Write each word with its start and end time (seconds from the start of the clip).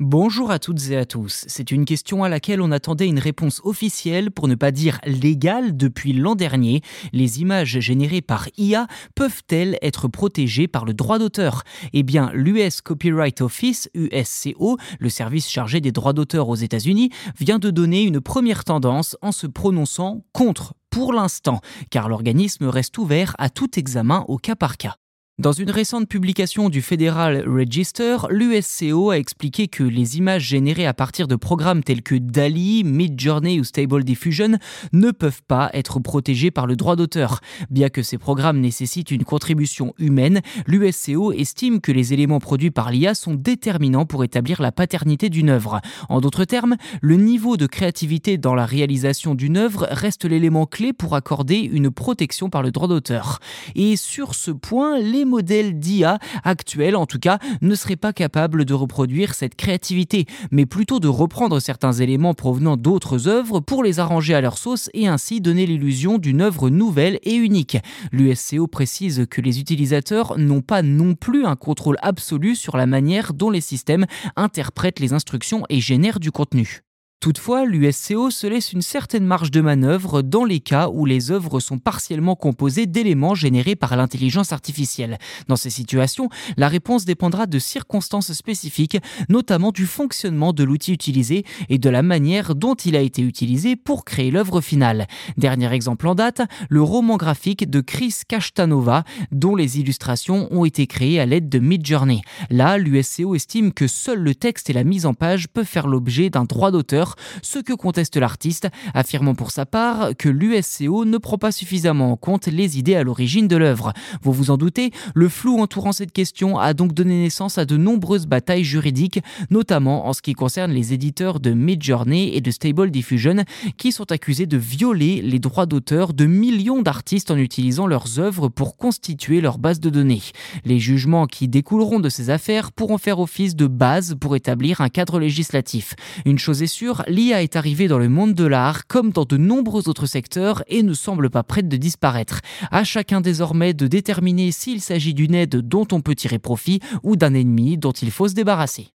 Bonjour 0.00 0.50
à 0.50 0.58
toutes 0.58 0.90
et 0.90 0.96
à 0.96 1.04
tous. 1.04 1.44
C'est 1.46 1.70
une 1.70 1.84
question 1.84 2.24
à 2.24 2.28
laquelle 2.28 2.60
on 2.60 2.72
attendait 2.72 3.06
une 3.06 3.20
réponse 3.20 3.60
officielle, 3.62 4.32
pour 4.32 4.48
ne 4.48 4.56
pas 4.56 4.72
dire 4.72 4.98
légale, 5.06 5.76
depuis 5.76 6.12
l'an 6.12 6.34
dernier. 6.34 6.82
Les 7.12 7.40
images 7.40 7.78
générées 7.78 8.20
par 8.20 8.48
IA 8.58 8.88
peuvent-elles 9.14 9.78
être 9.82 10.08
protégées 10.08 10.66
par 10.66 10.84
le 10.84 10.94
droit 10.94 11.20
d'auteur? 11.20 11.62
Eh 11.92 12.02
bien, 12.02 12.32
l'US 12.34 12.80
Copyright 12.80 13.40
Office, 13.40 13.88
USCO, 13.94 14.78
le 14.98 15.08
service 15.08 15.48
chargé 15.48 15.80
des 15.80 15.92
droits 15.92 16.12
d'auteur 16.12 16.48
aux 16.48 16.56
États-Unis, 16.56 17.10
vient 17.38 17.60
de 17.60 17.70
donner 17.70 18.02
une 18.02 18.20
première 18.20 18.64
tendance 18.64 19.16
en 19.22 19.30
se 19.30 19.46
prononçant 19.46 20.24
contre 20.32 20.74
pour 20.90 21.12
l'instant, 21.12 21.60
car 21.90 22.08
l'organisme 22.08 22.66
reste 22.66 22.98
ouvert 22.98 23.36
à 23.38 23.48
tout 23.48 23.78
examen 23.78 24.24
au 24.26 24.38
cas 24.38 24.56
par 24.56 24.76
cas. 24.76 24.96
Dans 25.40 25.50
une 25.50 25.72
récente 25.72 26.08
publication 26.08 26.68
du 26.68 26.80
Federal 26.80 27.42
Register, 27.44 28.18
l'USCO 28.30 29.10
a 29.10 29.18
expliqué 29.18 29.66
que 29.66 29.82
les 29.82 30.16
images 30.16 30.44
générées 30.44 30.86
à 30.86 30.94
partir 30.94 31.26
de 31.26 31.34
programmes 31.34 31.82
tels 31.82 32.02
que 32.02 32.14
DALI, 32.14 32.84
Midjourney 32.84 33.58
ou 33.58 33.64
Stable 33.64 34.04
Diffusion 34.04 34.58
ne 34.92 35.10
peuvent 35.10 35.42
pas 35.42 35.70
être 35.72 35.98
protégées 35.98 36.52
par 36.52 36.68
le 36.68 36.76
droit 36.76 36.94
d'auteur. 36.94 37.40
Bien 37.68 37.88
que 37.88 38.00
ces 38.00 38.16
programmes 38.16 38.60
nécessitent 38.60 39.10
une 39.10 39.24
contribution 39.24 39.92
humaine, 39.98 40.40
l'USCO 40.68 41.32
estime 41.32 41.80
que 41.80 41.90
les 41.90 42.12
éléments 42.12 42.38
produits 42.38 42.70
par 42.70 42.92
l'IA 42.92 43.16
sont 43.16 43.34
déterminants 43.34 44.06
pour 44.06 44.22
établir 44.22 44.62
la 44.62 44.70
paternité 44.70 45.30
d'une 45.30 45.50
œuvre. 45.50 45.80
En 46.08 46.20
d'autres 46.20 46.44
termes, 46.44 46.76
le 47.00 47.16
niveau 47.16 47.56
de 47.56 47.66
créativité 47.66 48.38
dans 48.38 48.54
la 48.54 48.66
réalisation 48.66 49.34
d'une 49.34 49.56
œuvre 49.56 49.88
reste 49.90 50.26
l'élément 50.26 50.66
clé 50.66 50.92
pour 50.92 51.16
accorder 51.16 51.56
une 51.58 51.90
protection 51.90 52.50
par 52.50 52.62
le 52.62 52.70
droit 52.70 52.86
d'auteur. 52.86 53.40
Et 53.74 53.96
sur 53.96 54.36
ce 54.36 54.52
point, 54.52 55.00
les 55.00 55.23
modèles 55.24 55.78
d'IA 55.78 56.18
actuels, 56.42 56.96
en 56.96 57.06
tout 57.06 57.18
cas, 57.18 57.38
ne 57.60 57.74
seraient 57.74 57.96
pas 57.96 58.12
capables 58.12 58.64
de 58.64 58.74
reproduire 58.74 59.34
cette 59.34 59.54
créativité, 59.54 60.26
mais 60.50 60.66
plutôt 60.66 61.00
de 61.00 61.08
reprendre 61.08 61.60
certains 61.60 61.92
éléments 61.92 62.34
provenant 62.34 62.76
d'autres 62.76 63.28
œuvres 63.28 63.60
pour 63.60 63.82
les 63.82 64.00
arranger 64.00 64.34
à 64.34 64.40
leur 64.40 64.58
sauce 64.58 64.90
et 64.94 65.08
ainsi 65.08 65.40
donner 65.40 65.66
l'illusion 65.66 66.18
d'une 66.18 66.40
œuvre 66.40 66.70
nouvelle 66.70 67.18
et 67.22 67.34
unique. 67.34 67.78
L'USCO 68.12 68.66
précise 68.66 69.26
que 69.30 69.40
les 69.40 69.60
utilisateurs 69.60 70.38
n'ont 70.38 70.62
pas 70.62 70.82
non 70.82 71.14
plus 71.14 71.44
un 71.46 71.56
contrôle 71.56 71.98
absolu 72.02 72.54
sur 72.54 72.76
la 72.76 72.86
manière 72.86 73.34
dont 73.34 73.50
les 73.50 73.60
systèmes 73.60 74.06
interprètent 74.36 75.00
les 75.00 75.12
instructions 75.12 75.64
et 75.68 75.80
génèrent 75.80 76.20
du 76.20 76.30
contenu. 76.30 76.82
Toutefois, 77.20 77.64
l'USCO 77.64 78.30
se 78.30 78.46
laisse 78.46 78.74
une 78.74 78.82
certaine 78.82 79.24
marge 79.24 79.50
de 79.50 79.62
manœuvre 79.62 80.20
dans 80.20 80.44
les 80.44 80.60
cas 80.60 80.90
où 80.92 81.06
les 81.06 81.30
œuvres 81.30 81.58
sont 81.58 81.78
partiellement 81.78 82.36
composées 82.36 82.84
d'éléments 82.84 83.34
générés 83.34 83.76
par 83.76 83.96
l'intelligence 83.96 84.52
artificielle. 84.52 85.16
Dans 85.48 85.56
ces 85.56 85.70
situations, 85.70 86.28
la 86.58 86.68
réponse 86.68 87.06
dépendra 87.06 87.46
de 87.46 87.58
circonstances 87.58 88.34
spécifiques, 88.34 88.98
notamment 89.30 89.72
du 89.72 89.86
fonctionnement 89.86 90.52
de 90.52 90.64
l'outil 90.64 90.92
utilisé 90.92 91.44
et 91.70 91.78
de 91.78 91.88
la 91.88 92.02
manière 92.02 92.54
dont 92.54 92.74
il 92.74 92.94
a 92.94 93.00
été 93.00 93.22
utilisé 93.22 93.74
pour 93.74 94.04
créer 94.04 94.30
l'œuvre 94.30 94.60
finale. 94.60 95.06
Dernier 95.38 95.72
exemple 95.72 96.06
en 96.06 96.14
date, 96.14 96.42
le 96.68 96.82
roman 96.82 97.16
graphique 97.16 97.70
de 97.70 97.80
Chris 97.80 98.16
Kashtanova, 98.28 99.02
dont 99.32 99.56
les 99.56 99.80
illustrations 99.80 100.48
ont 100.50 100.66
été 100.66 100.86
créées 100.86 101.20
à 101.20 101.24
l'aide 101.26 101.48
de 101.48 101.58
Midjourney. 101.58 102.20
Là, 102.50 102.76
l'USCO 102.76 103.34
estime 103.34 103.72
que 103.72 103.86
seul 103.86 104.18
le 104.18 104.34
texte 104.34 104.68
et 104.68 104.74
la 104.74 104.84
mise 104.84 105.06
en 105.06 105.14
page 105.14 105.48
peuvent 105.48 105.64
faire 105.64 105.86
l'objet 105.86 106.28
d'un 106.28 106.44
droit 106.44 106.70
d'auteur 106.70 107.13
ce 107.42 107.58
que 107.58 107.72
conteste 107.72 108.16
l'artiste, 108.16 108.68
affirmant 108.94 109.34
pour 109.34 109.50
sa 109.50 109.66
part 109.66 110.10
que 110.18 110.28
l'USCO 110.28 111.04
ne 111.04 111.18
prend 111.18 111.38
pas 111.38 111.52
suffisamment 111.52 112.12
en 112.12 112.16
compte 112.16 112.46
les 112.46 112.78
idées 112.78 112.94
à 112.96 113.02
l'origine 113.02 113.48
de 113.48 113.56
l'œuvre. 113.56 113.92
Vous 114.22 114.32
vous 114.32 114.50
en 114.50 114.56
doutez, 114.56 114.90
le 115.14 115.28
flou 115.28 115.58
entourant 115.58 115.92
cette 115.92 116.12
question 116.12 116.58
a 116.58 116.74
donc 116.74 116.92
donné 116.92 117.22
naissance 117.22 117.58
à 117.58 117.64
de 117.64 117.76
nombreuses 117.76 118.26
batailles 118.26 118.64
juridiques, 118.64 119.20
notamment 119.50 120.06
en 120.06 120.12
ce 120.12 120.22
qui 120.22 120.32
concerne 120.32 120.72
les 120.72 120.92
éditeurs 120.92 121.40
de 121.40 121.50
Midjourney 121.50 122.34
et 122.34 122.40
de 122.40 122.50
Stable 122.50 122.90
Diffusion, 122.90 123.44
qui 123.76 123.92
sont 123.92 124.12
accusés 124.12 124.46
de 124.46 124.56
violer 124.56 125.22
les 125.22 125.38
droits 125.38 125.66
d'auteur 125.66 126.12
de 126.12 126.26
millions 126.26 126.82
d'artistes 126.82 127.30
en 127.30 127.36
utilisant 127.36 127.86
leurs 127.86 128.18
œuvres 128.18 128.48
pour 128.48 128.76
constituer 128.76 129.40
leur 129.40 129.58
base 129.58 129.80
de 129.80 129.90
données. 129.90 130.22
Les 130.64 130.78
jugements 130.78 131.26
qui 131.26 131.48
découleront 131.48 132.00
de 132.00 132.08
ces 132.08 132.30
affaires 132.30 132.72
pourront 132.72 132.98
faire 132.98 133.18
office 133.18 133.56
de 133.56 133.66
base 133.66 134.16
pour 134.18 134.36
établir 134.36 134.80
un 134.80 134.88
cadre 134.88 135.18
législatif. 135.18 135.94
Une 136.24 136.38
chose 136.38 136.62
est 136.62 136.66
sûre, 136.66 136.93
l'IA 137.08 137.42
est 137.42 137.56
arrivée 137.56 137.88
dans 137.88 137.98
le 137.98 138.08
monde 138.08 138.34
de 138.34 138.44
l'art 138.44 138.86
comme 138.86 139.10
dans 139.10 139.24
de 139.24 139.36
nombreux 139.36 139.88
autres 139.88 140.06
secteurs 140.06 140.62
et 140.68 140.82
ne 140.82 140.94
semble 140.94 141.30
pas 141.30 141.42
prête 141.42 141.68
de 141.68 141.76
disparaître. 141.76 142.40
À 142.70 142.84
chacun 142.84 143.20
désormais 143.20 143.74
de 143.74 143.86
déterminer 143.86 144.52
s'il 144.52 144.80
s'agit 144.80 145.14
d'une 145.14 145.34
aide 145.34 145.56
dont 145.56 145.86
on 145.92 146.00
peut 146.00 146.14
tirer 146.14 146.38
profit 146.38 146.80
ou 147.02 147.16
d'un 147.16 147.34
ennemi 147.34 147.78
dont 147.78 147.92
il 147.92 148.10
faut 148.10 148.28
se 148.28 148.34
débarrasser. 148.34 148.94